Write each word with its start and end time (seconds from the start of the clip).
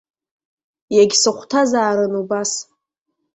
Иагьсыхәҭазаарын 0.95 2.13
убас! 2.21 2.51